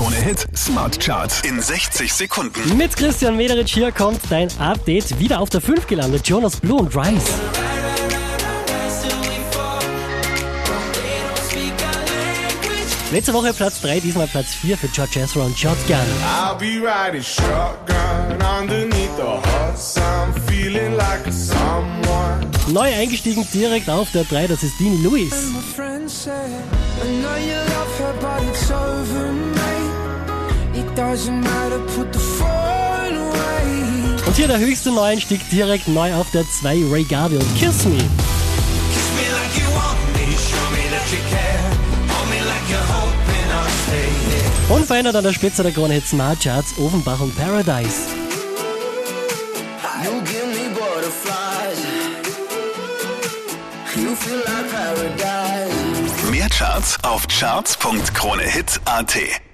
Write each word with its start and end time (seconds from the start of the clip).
Krone 0.00 0.16
Hit 0.16 0.46
Smart 0.56 0.98
Charts 0.98 1.42
in 1.42 1.60
60 1.60 2.10
Sekunden. 2.10 2.78
Mit 2.78 2.96
Christian 2.96 3.36
Mederich 3.36 3.70
hier 3.70 3.92
kommt 3.92 4.18
dein 4.30 4.48
Update. 4.58 5.18
Wieder 5.18 5.40
auf 5.40 5.50
der 5.50 5.60
5 5.60 5.86
gelandet. 5.86 6.26
Jonas 6.26 6.56
Blue 6.56 6.78
und 6.78 6.96
Rise. 6.96 7.20
Letzte 13.12 13.34
Woche 13.34 13.52
Platz 13.52 13.82
3, 13.82 14.00
diesmal 14.00 14.26
Platz 14.26 14.54
4 14.54 14.78
für 14.78 14.88
George 14.88 15.20
Ezra 15.20 15.42
und 15.42 15.58
Shotgun. 15.58 15.96
I'll 16.24 16.56
be 16.58 16.80
riding 16.80 17.22
shotgun 17.22 18.40
underneath 18.58 19.14
the 19.18 19.22
hot 19.22 19.78
sun, 19.78 20.32
feeling 20.46 20.96
like 20.96 21.30
someone. 21.30 22.46
Neu 22.72 22.90
eingestiegen 22.94 23.46
direkt 23.52 23.90
auf 23.90 24.10
der 24.12 24.24
3, 24.24 24.46
das 24.46 24.62
ist 24.62 24.80
Dean 24.80 25.02
Lewis. 25.02 25.34
Und 34.26 34.36
hier 34.36 34.48
der 34.48 34.58
höchste 34.58 34.90
Neueinstieg 34.90 35.40
direkt 35.50 35.88
neu 35.88 36.12
auf 36.14 36.30
der 36.30 36.46
2, 36.48 36.84
Ray 36.90 37.04
Garvey 37.04 37.38
und 37.38 37.58
Kiss 37.58 37.86
Me. 37.86 37.98
Unverändert 44.68 45.16
an 45.16 45.24
der 45.24 45.32
Spitze 45.32 45.62
der 45.62 45.72
Krone 45.72 45.94
Hit 45.94 46.06
Smart 46.06 46.38
Charts, 46.40 46.74
Offenbach 46.78 47.20
und 47.20 47.34
Paradise. 47.36 48.02
You 50.04 50.20
give 50.22 50.46
me 50.46 50.68
butterflies. 50.74 51.80
You 53.96 54.14
feel 54.14 54.42
like 54.44 54.70
paradise. 54.70 56.30
Mehr 56.30 56.48
Charts 56.48 56.96
auf 57.02 57.26
charts.kronehit.at. 57.26 59.49